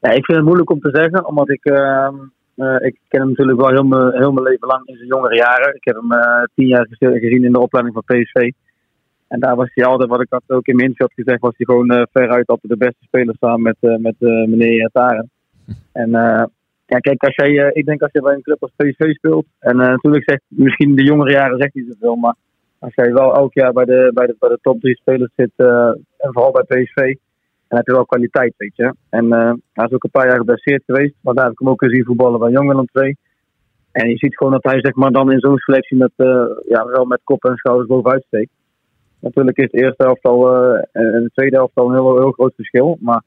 [0.00, 2.14] Ja, ik vind het moeilijk om te zeggen, omdat ik, ehm,
[2.54, 5.36] eh, ik ken hem natuurlijk wel heel mijn, heel mijn leven lang in zijn jongere
[5.36, 5.74] jaren.
[5.74, 6.20] Ik heb hem
[6.54, 8.50] tien jaar gez- gezien in de opleiding van PSV.
[9.32, 11.66] En daar was hij altijd, wat ik had ook in mijn had gezegd, was hij
[11.66, 15.30] gewoon eh, veruit altijd de beste speler samen met, eh, met eh, meneer Taren.
[15.92, 16.10] En
[16.86, 19.76] ja, kijk, als jij, ik denk als je bij een club als PSV speelt, en
[19.76, 22.34] natuurlijk zegt misschien de jongere jaren zegt hij zoveel, maar
[22.78, 25.50] als jij wel elk jaar bij de, bij de, bij de top drie spelers zit,
[25.56, 26.96] en vooral bij PSV,
[27.68, 28.94] dan heb je wel kwaliteit, weet je.
[29.10, 29.30] En
[29.72, 31.14] hij is ook een paar jaar geblesseerd geweest.
[31.20, 33.16] Maar daar heb ik hem ook gezien voetballen bij Jong Willem II.
[33.92, 36.12] En je ziet gewoon dat hij zeg maar, dan in zo'n selectie met,
[36.68, 38.50] ja, wel met kop en schouders bovenuit steekt.
[39.20, 42.30] Natuurlijk is de eerste helft al eh, en de tweede helft al een heel, heel
[42.30, 42.96] groot verschil.
[43.00, 43.22] Maar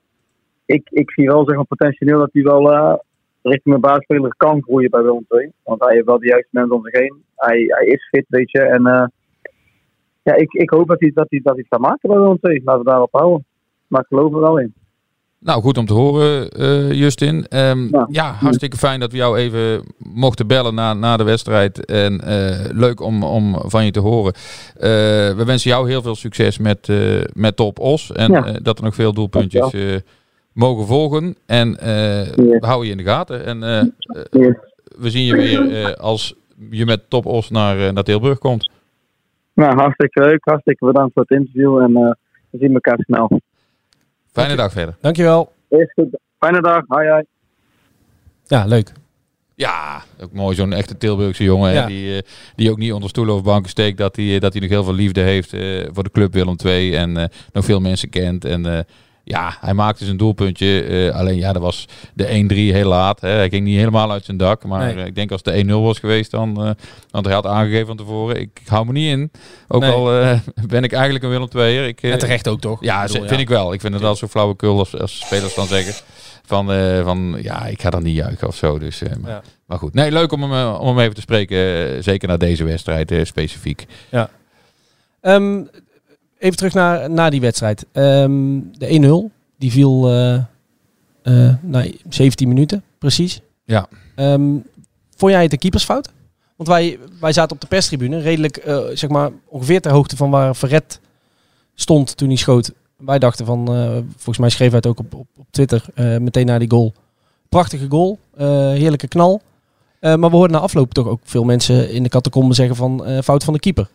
[0.66, 2.96] ik, ik zie wel zeg maar, potentieel dat hij wel eh,
[3.42, 5.52] richting een baasspeler kan groeien bij Willem II.
[5.64, 7.24] Want hij heeft wel de juiste mensen om zich heen.
[7.36, 8.62] Hij, hij is fit, weet je.
[8.62, 9.06] En eh,
[10.24, 12.38] ja, ik, ik hoop dat hij, dat, hij, dat hij het kan maken bij Willem
[12.42, 12.62] II.
[12.64, 13.46] Laten we daarop houden.
[13.88, 14.74] Maar ik geloof er wel in.
[15.44, 17.46] Nou, goed om te horen, eh, Justin.
[17.48, 18.08] Ehm, ja.
[18.10, 18.32] Ja.
[18.32, 21.86] hartstikke fijn dat we jou even mochten bellen na, na de wedstrijd.
[21.86, 24.34] En eh, leuk om, om van je te horen.
[24.76, 24.82] Eh,
[25.36, 26.92] we wensen jou heel veel succes met,
[27.34, 28.12] met Top Os.
[28.12, 28.42] En Ja.
[28.62, 29.74] dat er nog veel doelpuntjes
[30.54, 31.36] mogen volgen.
[31.46, 33.46] En we houden je in de gaten.
[33.46, 33.60] En
[34.98, 36.36] we zien je weer als
[36.70, 38.70] je met Top Os naar, naar Tilburg komt.
[39.54, 40.40] Nou, hartstikke leuk.
[40.44, 41.78] Hartstikke bedankt voor het interview.
[41.78, 41.94] En
[42.50, 43.42] we zien elkaar snel.
[44.34, 44.96] Fijne dag verder.
[45.02, 45.52] Dankjewel.
[45.70, 46.18] Is goed.
[46.40, 46.84] Fijne dag.
[46.88, 47.24] Hoi, hoi.
[48.46, 48.92] Ja, leuk.
[49.56, 51.72] Ja, ook mooi zo'n echte Tilburgse jongen.
[51.74, 52.22] hè, die, eh,
[52.56, 53.98] die ook niet onder stoelen of banken steekt.
[53.98, 56.96] Dat hij, dat hij nog heel veel liefde heeft eh, voor de club Willem II.
[56.96, 58.46] En eh, nog veel mensen kent.
[58.46, 58.80] En eh,
[59.26, 60.84] ja, hij maakte zijn doelpuntje.
[60.84, 63.22] eh, alleen ja, dat was de 1-3 heel laat.
[63.22, 63.30] Hè.
[63.30, 64.64] Hij ging niet helemaal uit zijn dak.
[64.66, 65.06] Maar Nee.
[65.06, 66.64] ik denk als de 1-0 was geweest, dan...
[66.66, 66.72] eh,
[67.12, 69.32] want hij had aangegeven van tevoren, ik hou me niet in.
[69.68, 69.92] Ook Nee.
[69.92, 71.88] al eh, ben ik eigenlijk een Willem II'er.
[71.88, 72.84] Ik, En terecht ook toch?
[72.84, 73.74] ja, bedoel, vind ik wel.
[73.74, 75.94] Ik vind het wel zo flauwekul als, als spelers dan zeggen.
[76.46, 76.66] Van,
[77.04, 78.80] van ja, ik ga dan niet juichen of zo.
[78.80, 79.42] Dus, maar, Ja.
[79.66, 79.94] maar goed.
[79.94, 82.04] Nee, leuk om hem, om hem even te spreken.
[82.04, 83.86] zeker naar deze wedstrijd specifiek.
[85.22, 85.62] Ehm,
[86.44, 87.86] even terug naar, naar die wedstrijd.
[87.92, 90.40] Ehm, de 1-0, die viel eh
[91.24, 93.42] eh, na 17 minuten, precies.
[93.66, 93.88] Ja.
[94.16, 94.52] Ehm,
[95.16, 96.10] vond jij het een keepersfout?
[96.56, 100.30] Want wij, wij zaten op de perstribune, redelijk, eh, zeg maar, ongeveer ter hoogte van
[100.30, 101.00] waar Verret
[101.76, 102.72] stond toen hij schoot.
[102.98, 103.66] Wij dachten van,
[104.12, 106.94] volgens mij schreef hij het ook op, op, op Twitter, meteen na die goal.
[107.50, 108.20] Prachtige goal,
[108.74, 109.42] heerlijke knal.
[110.00, 113.44] Maar we hoorden na afloop toch ook veel mensen in de catacomben zeggen van fout
[113.44, 113.90] van de keeper.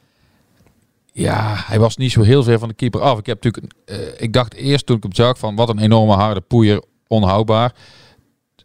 [1.19, 3.19] Ja, hij was niet zo heel ver van de keeper af.
[3.19, 6.13] Ik, heb natuurlijk, eh, ik dacht eerst toen ik hem zag van wat een enorme
[6.13, 7.75] harde poeier, onhoudbaar.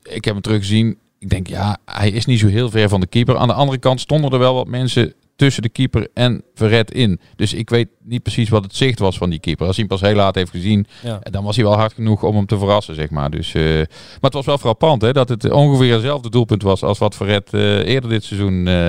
[0.03, 0.97] Ik heb hem teruggezien.
[1.19, 3.37] Ik denk ja, hij is niet zo heel ver van de keeper.
[3.37, 7.19] Aan de andere kant stonden er wel wat mensen tussen de keeper en Verret in.
[7.35, 9.67] Dus ik weet niet precies wat het zicht was van die keeper.
[9.67, 11.19] Als hij hem pas heel laat heeft gezien, Ja.
[11.21, 13.29] En dan was hij wel hard genoeg om hem te verrassen, zeg maar.
[13.29, 16.97] Dus, eh, maar het was wel frappant hè, dat het ongeveer hetzelfde doelpunt was als
[16.97, 18.87] wat Verret eh, eerder dit seizoen eh,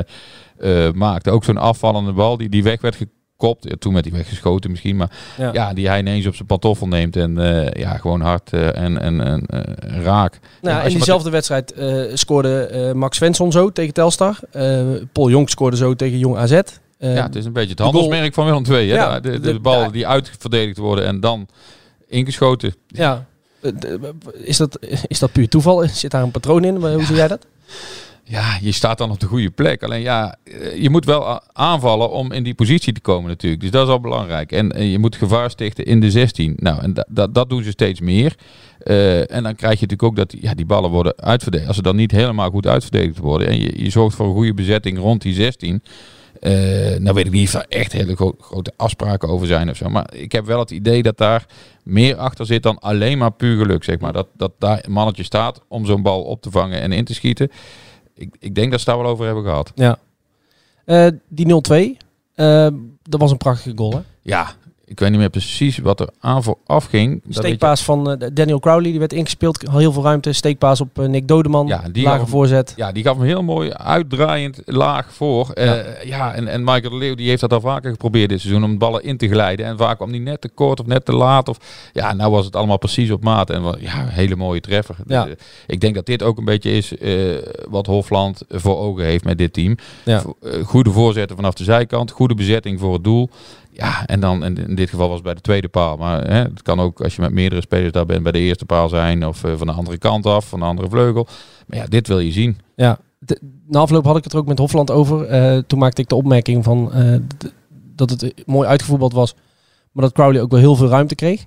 [0.59, 1.31] eh, maakte.
[1.31, 2.97] Ook zo'n afvallende bal die, die weg werd
[3.45, 3.65] gekopt.
[3.69, 5.53] Ja, toen werd hij weggeschoten misschien, maar Ja.
[5.53, 5.73] ja.
[5.73, 9.21] die hij ineens op zijn pantoffel neemt en eh, ja, gewoon hard eh, en, en,
[9.21, 10.39] en eh, raak.
[10.63, 11.75] Nou, als in diezelfde wedstrijd
[12.15, 14.39] scoorde Max Svensson zo tegen Telstar.
[15.13, 16.61] Paul Jonk scoorde zo tegen Jong AZ.
[16.99, 18.91] Ja, het is een beetje het handelsmerk van Willem II.
[18.91, 18.95] Hè?
[18.95, 21.49] Ja, de, de, bal die uitverdedigd worden en dan
[22.09, 22.75] ingeschoten.
[22.87, 23.27] ja.
[24.33, 25.87] Is dat, is dat puur toeval?
[25.89, 26.77] Zit daar een patroon in?
[26.77, 27.47] Hoe zie jij dat?
[28.27, 29.83] Ja, je staat dan op de goede plek.
[29.83, 33.63] Alleen ja, eh, je moet wel aanvallen om in die positie te komen natuurlijk.
[33.63, 34.53] Dus dat is al belangrijk.
[34.53, 36.55] En, je moet gevaar stichten in de 16.
[36.57, 38.35] Nou, en da- da- dat doen ze steeds meer.
[38.79, 41.69] Eh, en dan krijg je natuurlijk ook dat ja, die ballen worden uitverdedigd.
[41.69, 44.55] Als ze dan niet helemaal goed uitverdedigd worden en je, je zorgt voor een goede
[44.55, 45.83] bezetting rond die 16...
[46.41, 46.53] Eh,
[46.99, 49.89] nou weet ik niet of daar echt hele gro- grote afspraken over zijn of zo.
[49.89, 51.47] Maar ik heb wel het idee dat daar
[51.83, 54.13] meer achter zit dan alleen maar puur geluk, zeg maar.
[54.13, 57.15] Dat, dat daar een mannetje staat om zo'n bal op te vangen en in te
[57.15, 57.51] schieten.
[58.15, 59.73] Ik, ik denk dat ze daar wel over hebben gehad.
[59.75, 59.99] Ja.
[60.85, 61.97] Eh, die 0-2,
[62.35, 62.69] eh,
[63.03, 63.93] dat was een prachtige goal.
[63.93, 64.01] Hè?
[64.23, 64.51] Ja,
[64.87, 67.21] ik weet niet meer precies wat er aan vooraf ging.
[67.27, 69.71] Je- Steekpaas van eh, Daniel Crowley, die werd ingespeeld.
[69.71, 70.33] Heel veel ruimte.
[70.33, 71.67] Steekpaas op eh, Nick Dodeman.
[71.67, 72.73] Ja, die lage voorzet.
[72.77, 75.51] Ja, die gaf hem heel mooi uitdraaiend laag voor.
[75.51, 76.35] Eh, ja.
[76.35, 79.03] en, en Michael de Leeuw die heeft dat al vaker geprobeerd dit seizoen om ballen
[79.03, 79.67] in te glijden.
[79.67, 81.49] En vaak kwam die net te kort of net te laat.
[81.49, 81.59] Of,
[81.93, 83.51] ja, nou was het allemaal precies op maat.
[83.51, 84.97] En ja, een hele mooie treffer.
[85.07, 85.29] Ja.
[85.67, 86.93] Ik denk dat dit ook een beetje is
[87.69, 89.77] wat Hofland voor ogen heeft met dit team.
[90.05, 90.23] Ja.
[90.65, 92.11] Goede voorzetten vanaf de zijkant.
[92.11, 93.31] Goede bezetting voor het doel.
[93.77, 95.97] Ja, en dan in, dit geval was het bij de tweede paal.
[95.97, 98.65] Maar hè, het kan ook als je met meerdere spelers daar bent bij de eerste
[98.65, 99.27] paal zijn.
[99.27, 101.27] Of eh, van de andere kant af, van de andere vleugel.
[101.67, 102.59] Maar ja, dit wil je zien.
[102.77, 102.99] Ja,
[103.67, 105.27] na afloop had ik het er ook met Hofland over.
[105.27, 107.17] Eh, toen maakte ik de opmerking van eh,
[107.95, 109.35] dat het mooi uitgevoetbald was,
[109.93, 111.45] maar dat Crowley ook wel heel veel ruimte kreeg.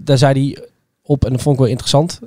[0.00, 0.68] Daar zei hij
[1.02, 2.20] op, en dat vond ik wel interessant.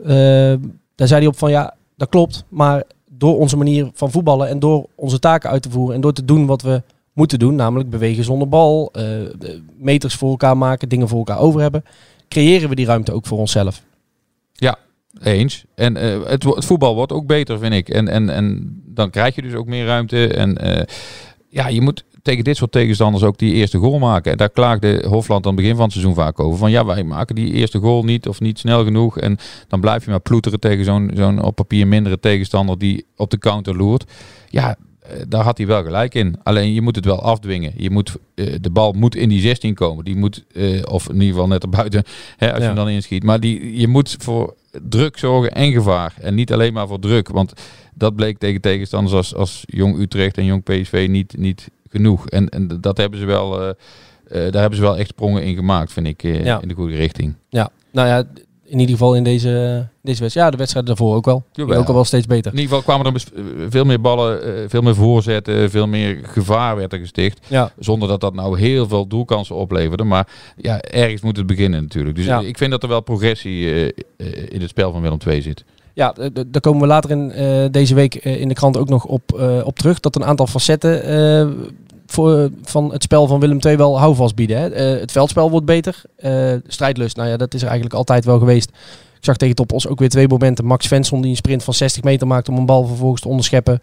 [0.96, 4.60] daar zei hij op van ja, dat klopt, maar door onze manier van voetballen en
[4.60, 6.82] door onze taken uit te voeren en door te doen wat we
[7.20, 9.04] moeten doen, namelijk bewegen zonder bal, eh,
[9.38, 11.84] de meters voor elkaar maken, dingen voor elkaar over hebben,
[12.28, 13.84] creëren we die ruimte ook voor onszelf.
[15.24, 15.66] Eens.
[15.76, 17.90] En eh, het, voetbal wordt ook beter, vind ik.
[17.90, 20.28] En, en, en dan krijg je dus ook meer ruimte.
[20.28, 20.86] En eh,
[21.50, 24.32] ja, je moet tegen dit soort tegenstanders ook die eerste goal maken.
[24.32, 26.58] En daar klaagde Hofland aan het begin van het seizoen vaak over.
[26.58, 29.18] Van ja, wij maken die eerste goal niet of niet snel genoeg.
[29.18, 33.30] En dan blijf je maar ploeteren tegen zo'n zo'n op papier mindere tegenstander die op
[33.30, 34.12] de counter loert.
[34.50, 34.76] Ja, eh,
[35.28, 36.36] daar had hij wel gelijk in.
[36.44, 37.74] Alleen je moet het wel afdwingen.
[37.78, 40.06] Je moet, eh, de bal moet in die 16 komen.
[40.06, 42.04] Die moet, eh, of in ieder geval net erbuiten,
[42.38, 43.24] hè, als je hem dan inschiet.
[43.24, 44.56] Maar die, je moet voor
[44.90, 46.14] druk zorgen en gevaar.
[46.22, 47.30] En niet alleen maar voor druk.
[47.30, 47.54] Want
[47.94, 52.28] dat bleek tegen tegenstanders als, als Jong Utrecht en Jong PSV niet, niet genoeg.
[52.30, 55.56] En, en dat hebben ze wel, eh, eh, daar hebben ze wel echt sprongen in
[55.56, 56.62] gemaakt, vind ik, eh, Ja.
[56.62, 57.34] in de goede richting.
[57.50, 58.24] Ja, nou ja,
[58.70, 60.34] in ieder geval in deze, deze wedstrijd.
[60.34, 61.44] Ja, de wedstrijd daarvoor ook wel.
[61.54, 61.78] Jawel.
[61.80, 62.52] ook al wel steeds beter.
[62.52, 63.24] In ieder geval kwamen er
[63.70, 67.46] veel meer ballen, eh, veel meer voorzetten, veel meer gevaar werd er gesticht.
[67.48, 70.04] Ja, Zonder dat dat nou heel veel doelkansen opleverde.
[70.04, 70.28] Maar
[70.58, 72.16] ja, ergens moet het beginnen natuurlijk.
[72.16, 72.40] Dus Ja.
[72.40, 73.82] ik vind dat er wel progressie eh,
[74.18, 75.64] eh, in het spel van Willem II zit.
[75.94, 76.14] ja
[76.48, 77.32] daar komen we later in
[77.72, 80.00] deze week in de krant ook nog op, op terug.
[80.00, 81.04] Dat een aantal facetten
[82.10, 84.58] voor, van het spel van Willem II wel houvast bieden.
[84.58, 84.68] Hè.
[84.70, 86.02] Eh, het veldspel wordt beter.
[86.16, 88.70] Eh, strijdlust, nou ja, dat is er eigenlijk altijd wel geweest.
[89.18, 90.66] Ik zag tegen Topos ook weer twee momenten.
[90.66, 93.82] Max Svensson die een sprint van 60 meter maakt om een bal vervolgens te onderscheppen.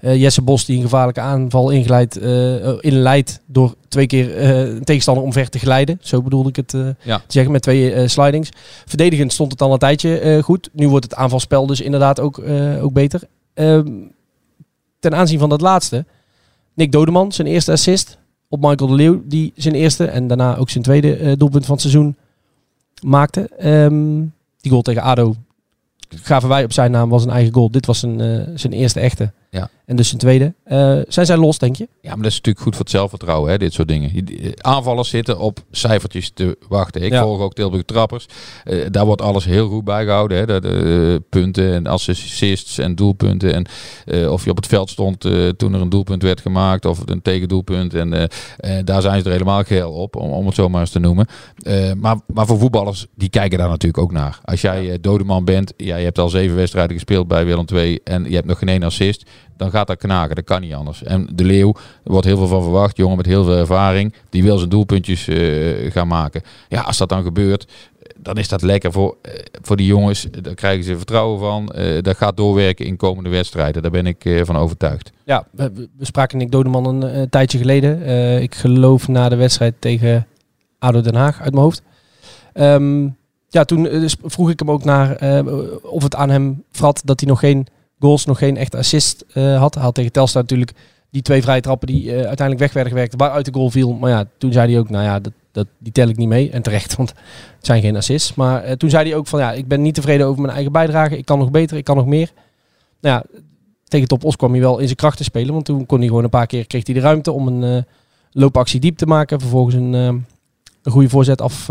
[0.00, 5.24] Eh, Jesse Bos die een gevaarlijke aanval eh, inleidt door twee keer eh, een tegenstander
[5.24, 5.98] omver te glijden.
[6.00, 7.18] Zo bedoelde ik het eh, Ja.
[7.18, 8.48] te zeggen met twee eh, slidings.
[8.86, 10.68] Verdedigend stond het al een tijdje eh, goed.
[10.72, 13.22] Nu wordt het aanvalspel dus inderdaad ook, eh, ook beter.
[13.54, 13.86] Ehm,
[14.98, 16.04] ten aanzien van dat laatste.
[16.74, 19.22] Nick Dodeman, zijn eerste assist op Michael de Leeuw.
[19.24, 22.16] Die zijn eerste en daarna ook zijn tweede eh, doelpunt van het seizoen
[23.02, 23.48] maakte.
[23.48, 24.20] Ehm,
[24.60, 25.34] die goal tegen ADO
[26.08, 27.70] gaven wij op zijn naam was een eigen goal.
[27.70, 29.32] Dit was zijn, eh, zijn eerste echte.
[29.54, 29.68] Ja.
[29.86, 30.54] En dus zijn tweede.
[30.64, 31.88] Eh, zijn zij los, denk je?
[32.00, 34.24] Ja, maar dat is natuurlijk goed voor het zelfvertrouwen, hè, dit soort dingen.
[34.24, 37.02] Die- Aanvallers zitten op cijfertjes te wachten.
[37.02, 37.22] Ik Ja.
[37.22, 38.26] volg ook Tilburg Trappers.
[38.64, 40.38] Eh, daar wordt alles heel goed bijgehouden.
[40.38, 40.46] Hè.
[40.46, 43.54] De, de punten en assists en doelpunten.
[43.54, 43.66] En
[44.04, 46.84] eh, of je op het veld stond eh, toen er een doelpunt werd gemaakt.
[46.84, 47.94] Of een tegendoelpunt.
[47.94, 50.80] En eh, eh, daar zijn ze er helemaal geel op, om, om het zo maar
[50.80, 51.26] eens te noemen.
[51.56, 54.40] Eh, maar, maar voor voetballers, die kijken daar natuurlijk ook naar.
[54.44, 57.98] Als jij eh, dodeman bent, ja, je hebt al zeven wedstrijden gespeeld bij Willem II.
[58.04, 59.30] En je hebt nog geen één assist.
[59.56, 61.02] Dan gaat dat knagen, dat kan niet anders.
[61.02, 61.74] En de Leeuw,
[62.04, 62.96] wordt heel veel van verwacht.
[62.96, 64.14] Jongen met heel veel ervaring.
[64.30, 66.42] Die wil zijn doelpuntjes eh, gaan maken.
[66.68, 67.66] Ja, als dat dan gebeurt,
[68.22, 70.26] dan is dat lekker voor, eh, voor die jongens.
[70.42, 71.68] Daar krijgen ze vertrouwen van.
[71.68, 73.82] Eh, dat gaat doorwerken in komende wedstrijden.
[73.82, 75.12] Daar ben ik van overtuigd.
[75.24, 78.42] Ja, we, spraken Nick Dodeman een eh, tijdje geleden.
[78.42, 80.26] Ik geloof na de wedstrijd tegen
[80.78, 81.82] ADO Den Haag uit mijn hoofd.
[82.52, 83.08] Ehm,
[83.48, 85.10] ja, toen vroeg ik hem ook naar
[85.82, 87.66] of het aan hem vrat dat hij nog geen
[88.02, 89.74] goals, nog geen echte assist eh, had.
[89.74, 90.72] Hij had tegen Telstar natuurlijk
[91.10, 93.92] die twee vrije trappen die eh, uiteindelijk weg werden gewerkt, waaruit de goal viel.
[93.92, 96.50] Maar ja, toen zei hij ook, nou ja, dat, dat, die tel ik niet mee.
[96.50, 97.08] En terecht, want
[97.56, 98.34] het zijn geen assists.
[98.34, 100.72] Maar eh, toen zei hij ook van, ja, ik ben niet tevreden over mijn eigen
[100.72, 101.18] bijdrage.
[101.18, 102.32] Ik kan nog beter, ik kan nog meer.
[103.00, 103.40] Nou ja,
[103.84, 105.52] tegen Top Os kwam hij wel in zijn krachten spelen.
[105.52, 107.84] Want toen kon hij gewoon een paar keer, kreeg hij de ruimte om een
[108.30, 109.40] loopactie diep te maken.
[109.40, 110.24] Vervolgens een, een
[110.92, 111.64] goede voorzet af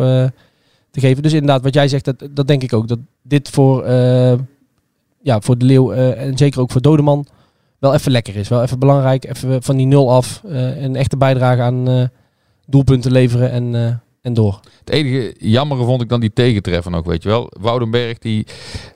[0.92, 1.24] te geven.
[1.24, 2.88] Dus inderdaad, wat jij zegt, dat, dat denk ik ook.
[2.88, 3.84] Dat dit voor,
[5.24, 7.26] ja, voor de Leeuw eh, en zeker ook voor Dodeman
[7.80, 8.48] wel even lekker is.
[8.48, 9.26] Wel even belangrijk.
[9.26, 10.42] Even van die nul af.
[10.48, 12.04] eh, een echte bijdrage aan eh,
[12.66, 13.52] doelpunten leveren.
[13.52, 14.60] En eh, en door.
[14.80, 17.52] Het enige jammere vond ik dan die tegentreffer nog, weet je wel.
[17.60, 18.46] Woudenberg die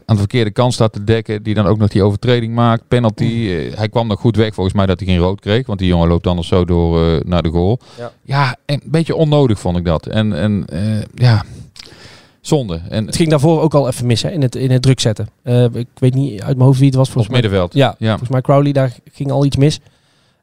[0.06, 3.48] aan de verkeerde kant staat te dekken, die dan ook nog die overtreding maakt, penalty.
[3.50, 5.88] Eh, hij kwam nog goed weg volgens mij dat hij geen rood kreeg, want die
[5.88, 7.80] jongen loopt anders zo door eh, naar de goal.
[7.98, 8.12] Ja.
[8.24, 10.06] Ja, en een beetje onnodig vond ik dat.
[10.08, 11.44] En, en eh, ja,
[12.48, 12.82] zonde.
[12.90, 15.28] En Het ging daarvoor ook al even mis hè, in, het, in het druk zetten.
[15.44, 17.10] Eh, ik weet niet uit mijn hoofd wie het was.
[17.10, 17.74] Volgens mij, middenveld.
[17.74, 18.10] ja, Ja.
[18.10, 19.80] volgens mij Crowley, daar ging al iets mis.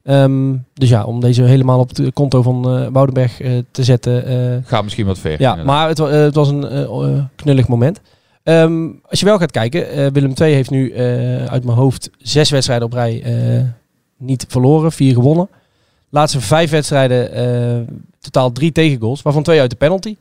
[0.03, 4.25] Ehm, dus ja, om deze helemaal op het konto van eh Woudenberg eh, te zetten.
[4.27, 5.31] eh, Gaat misschien wat ver.
[5.31, 5.65] ja, inderdaad.
[5.77, 8.01] maar het, eh, het was een eh, eh, knullig moment.
[8.43, 12.11] Ehm, als je wel gaat kijken, eh, Willem II heeft nu eh, uit mijn hoofd
[12.19, 13.63] zes wedstrijden op rij eh,
[14.17, 15.49] niet verloren, vier gewonnen.
[16.09, 20.17] Laatste vijf wedstrijden, eh, totaal drie tegengoals, waarvan twee uit de penalty.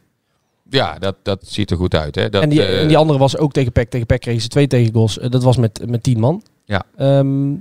[0.71, 2.15] Ja, dat, dat ziet er goed uit.
[2.15, 2.29] Hè?
[2.29, 3.89] Dat, en, die, eh, en die andere was ook tegen PEC.
[3.89, 5.19] Tegen PEC kregen ze twee tegengoals.
[5.19, 6.43] Eh, dat was met, met tien man.
[6.65, 6.83] Ja.
[6.97, 7.51] Ehm,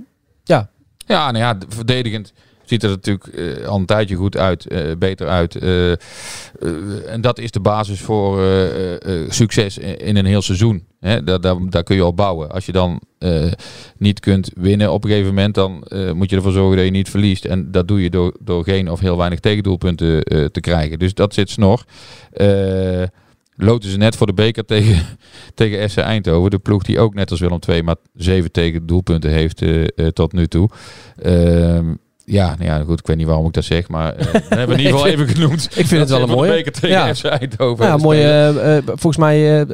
[0.43, 2.33] ja, Ja, nou ja, verdedigend
[2.65, 4.67] ziet er natuurlijk eh, al een tijdje goed uit,
[4.99, 5.55] beter uit.
[7.05, 8.43] en dat is de basis voor
[9.29, 10.85] succes in, in een heel seizoen.
[11.01, 12.51] Daar, daar, daar kun je op bouwen.
[12.51, 13.51] Als je dan eh,
[13.97, 16.91] niet kunt winnen op een gegeven moment, dan eh, moet je ervoor zorgen dat je
[16.91, 17.45] niet verliest.
[17.45, 20.99] En dat doe je door, door geen of heel weinig tegendoelpunten eh, te krijgen.
[20.99, 21.83] Dus dat zit snor.
[22.31, 23.03] Eh
[23.55, 25.05] loten ze net voor de beker tegen,
[25.55, 26.49] tegen SC Eindhoven.
[26.51, 29.63] De ploeg die ook net als Willem II maar zeven tegen doelpunten heeft
[30.13, 30.69] tot nu toe.
[31.21, 31.93] Ehm,
[32.25, 34.15] ja, nou ja, goed, ik weet niet waarom ik dat zeg, maar
[34.49, 35.63] we hebben in ieder geval even genoemd.
[35.75, 36.51] ik vind het wel een mooie.
[36.51, 37.13] beker tegen Ja.
[37.15, 37.85] FC Eindhoven.
[37.85, 38.01] Ja, spelen.
[38.55, 38.75] mooi.
[38.77, 39.65] eh, volgens mij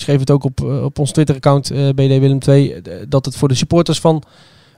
[0.00, 2.74] schreef het ook op, eh, op ons Twitter-account eh, BD Willem 2
[3.08, 4.22] dat het voor de supporters van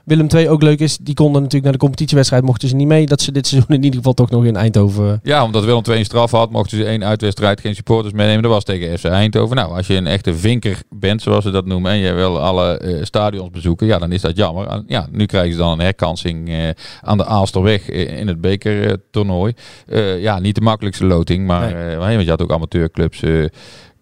[0.03, 0.97] Willem 2 ook leuk is.
[1.01, 3.05] Die konden natuurlijk naar de competitiewedstrijd, mochten ze niet mee.
[3.05, 5.11] Dat ze dit seizoen in ieder geval toch nog in Eindhoven.
[5.11, 8.41] eh, Ja, omdat Willem II een straf had, mochten ze één uitwedstrijd geen supporters meenemen.
[8.43, 9.55] Dat was tegen FC Eindhoven.
[9.55, 12.77] Nou, als je een echte vinker bent, zoals ze dat noemen, en je wil alle
[12.77, 14.83] eh, stadions bezoeken, ja, dan is dat jammer.
[14.87, 16.69] Ja, nu krijgen ze dan een herkansing eh,
[17.01, 19.53] aan de Aalsterweg eh, in het bekertoernooi.
[19.87, 21.91] Eh ja, niet de makkelijkste loting, maar Nee.
[21.91, 23.45] eh, want je had ook amateurclubs eh,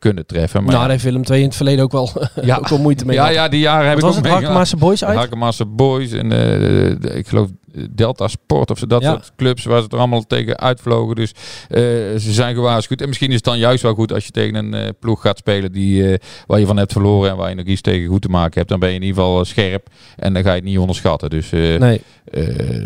[0.01, 0.59] kunnen treffen.
[0.61, 2.09] Maar nou, daar heeft Willem 2 in het verleden ook wel,
[2.41, 2.57] Ja.
[2.57, 4.31] ook wel moeite mee ja, ja, die jaren heb ik was ook het?
[4.33, 5.17] Harkemaarse Boys uit?
[5.17, 7.47] Harkemaarse Boys en eh, ik geloof
[7.91, 9.11] Delta Sport of zo, dat Ja.
[9.11, 11.15] soort clubs waar ze er allemaal tegen uitvlogen.
[11.15, 11.31] Dus
[11.69, 11.79] eh,
[12.17, 13.01] ze zijn gewaarschuwd.
[13.01, 15.37] En misschien is het dan juist wel goed als je tegen een eh, ploeg gaat
[15.37, 18.29] spelen die, waar je van hebt verloren en waar je nog iets tegen goed te
[18.29, 18.69] maken hebt.
[18.69, 19.87] Dan ben je in ieder geval scherp
[20.17, 21.29] en dan ga je het niet onderschatten.
[21.29, 21.79] Dus Nee.
[21.79, 22.01] nou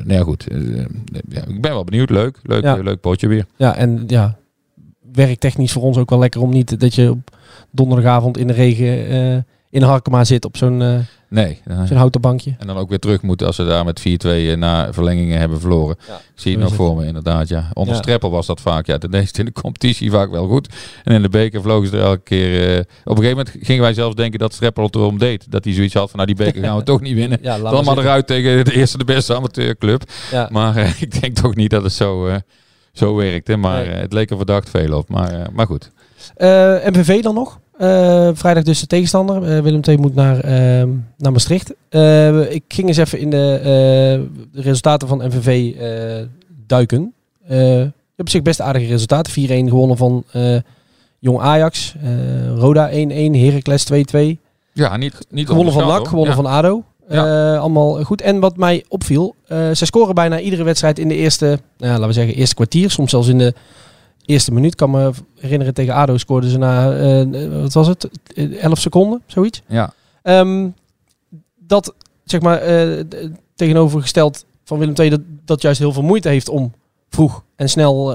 [0.07, 0.45] ja, goed.
[1.29, 2.09] Ja, ik ben wel benieuwd.
[2.09, 2.37] Leuk.
[2.43, 2.75] Leuk, Ja.
[2.75, 3.45] leuk potje weer.
[3.55, 4.37] Ja, en ja,
[5.15, 7.37] werktechnisch voor ons ook wel lekker om niet dat je op
[7.71, 9.37] donderdagavond in de regen eh,
[9.69, 10.95] in Harkema zit op zo'n eh,
[11.29, 11.61] Nee.
[11.65, 12.55] eh, zo'n houten bankje.
[12.59, 15.95] En dan ook weer terug moeten als ze daar met 4-2 na verlengingen hebben verloren.
[16.07, 17.47] Ja, Ik zie het nog voor me inderdaad.
[17.47, 17.69] Ja.
[17.73, 18.01] Onder Ja.
[18.01, 18.85] Streppel was dat vaak.
[18.85, 20.73] Ja, dat deed in de competitie vaak wel goed.
[21.03, 22.73] En in de beker vlogen ze er elke keer...
[22.73, 25.51] eh, op een gegeven moment gingen wij zelfs denken dat Streppel het erom deed.
[25.51, 27.39] Dat hij zoiets had van nou die beker gaan we toch niet winnen.
[27.41, 30.03] Ja, laat Dan maar eruit tegen de eerste de beste amateurclub.
[30.31, 30.47] Ja.
[30.51, 32.35] Maar ik denk toch niet dat het zo, eh,
[32.95, 33.55] zo werkte.
[33.57, 33.93] Maar Nee.
[33.93, 35.09] eh, het leek er verdacht veel op.
[35.09, 35.91] Maar, eh, maar goed.
[36.35, 37.59] Eh, MVV dan nog.
[38.37, 39.63] Vrijdag dus de tegenstander.
[39.63, 41.69] Willem II moet naar, ehm, naar Maastricht.
[42.49, 43.59] Ik ging eens even in de,
[44.51, 45.73] de resultaten van MVV
[46.67, 47.13] duiken.
[48.17, 49.31] Op zich best aardige resultaten.
[49.33, 50.23] 4-1 gewonnen van
[51.19, 51.95] Jong Ajax.
[52.55, 53.35] Roda 1-1.
[53.35, 54.39] Heracles 2-2.
[54.73, 56.35] Ja, niet, niet Gewonnen van NAC, gewonnen Ja.
[56.35, 56.83] van ADO.
[57.09, 57.53] Ja.
[57.53, 58.21] Eh, allemaal goed.
[58.21, 61.89] En wat mij opviel, eh ze scoren bijna iedere wedstrijd in de eerste, nou ja,
[61.91, 62.91] laten we zeggen, eerste kwartier.
[62.91, 63.53] Soms zelfs in de
[64.25, 64.71] eerste minuut.
[64.71, 68.79] Ik kan me herinneren, tegen ADO scoorden ze na, eh, wat was het, Eh, 11
[68.79, 69.61] seconden, zoiets.
[69.67, 69.93] Ja.
[70.21, 70.69] Ehm,
[71.59, 72.61] dat, zeg maar,
[73.55, 76.73] tegenovergesteld van Willem II, dat, dat juist heel veel moeite heeft om
[77.09, 78.05] vroeg en snel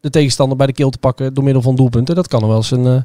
[0.00, 2.14] de tegenstander bij de keel te pakken door middel van doelpunten.
[2.14, 3.04] Dat kan er wel eens een...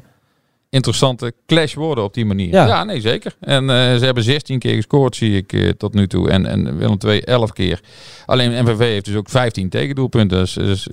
[0.72, 2.52] interessante clash worden op die manier.
[2.52, 2.66] Ja.
[2.66, 3.36] Ja, nee, zeker.
[3.40, 6.30] En eh, ze hebben 16 keer gescoord, zie ik eh, tot nu toe.
[6.30, 7.80] En, en Willem II 11 keer.
[8.26, 10.38] Alleen MVV heeft dus ook 15 tegendoelpunten.
[10.38, 10.88] Dus,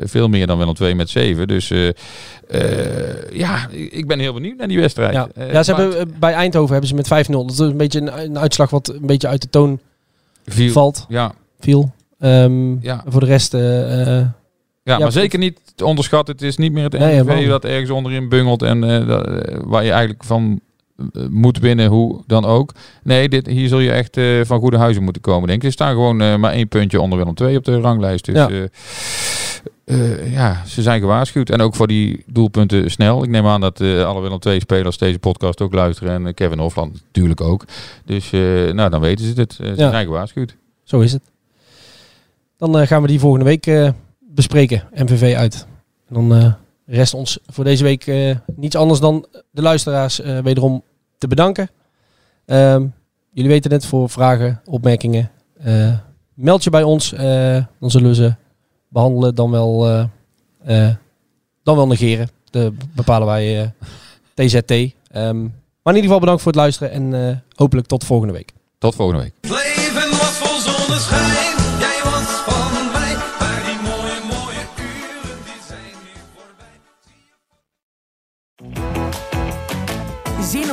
[0.00, 1.48] veel meer dan Willem II met 7.
[1.48, 1.88] Dus eh,
[3.32, 5.12] ja, ik ben heel benieuwd naar die wedstrijd.
[5.12, 7.30] Ja, ja ze maar hebben, bij Eindhoven hebben ze met 5-0.
[7.30, 9.80] Dat is een beetje een, een uitslag wat een beetje uit de toon
[10.46, 11.06] viel- valt.
[11.08, 11.92] Ja, Viel.
[12.18, 13.04] Ehm, ja.
[13.06, 13.52] Voor de rest...
[14.88, 16.34] Ja, Ja, maar zeker niet te onderschatten.
[16.34, 17.48] Het is niet meer het Nee, niet.
[17.48, 20.60] dat ergens onderin bungelt en eh, eh, waar je eigenlijk van
[20.96, 22.72] eh, moet winnen, hoe dan ook.
[23.02, 25.72] Nee, dit, hier zul je echt van goede huizen moeten komen, denk ik.
[25.72, 28.24] Staan gewoon maar één puntje onder Willem II op de ranglijst.
[28.24, 28.48] Dus Ja.
[28.50, 28.68] ja.
[30.24, 31.50] ja, ze zijn gewaarschuwd.
[31.50, 33.22] En ook voor die doelpunten snel.
[33.22, 36.26] Ik neem aan dat alle Willem II spelers deze podcast ook luisteren.
[36.26, 37.64] En Kevin Hofland natuurlijk ook.
[38.04, 38.30] Dus
[38.72, 39.52] nou, dan weten ze het.
[39.52, 39.90] Ze Ja.
[39.90, 40.56] zijn gewaarschuwd.
[40.84, 41.22] zo is het.
[42.58, 43.92] Dan gaan we die volgende week
[44.38, 44.82] bespreken.
[44.94, 45.66] MVV uit.
[46.08, 46.52] En dan eh,
[46.86, 50.82] rest ons voor deze week eh, niets anders dan de luisteraars eh, wederom
[51.18, 51.70] te bedanken.
[52.44, 52.86] Ehm,
[53.32, 55.30] jullie weten het, voor vragen, opmerkingen.
[55.62, 55.98] eh,
[56.34, 57.12] meld je bij ons.
[57.12, 58.34] eh, dan zullen we ze
[58.88, 59.34] behandelen.
[59.34, 60.04] Dan wel eh,
[60.86, 60.94] eh,
[61.62, 62.28] dan wel negeren.
[62.50, 63.68] Dat bepalen wij eh,
[64.34, 64.70] TZT.
[64.70, 65.40] Ehm,
[65.82, 68.52] maar in ieder geval bedankt voor het luisteren en eh, hopelijk tot volgende week.
[68.78, 69.32] Tot volgende week.